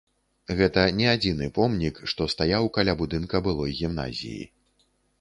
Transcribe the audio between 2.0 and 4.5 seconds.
што стаяў каля будынка былой гімназіі.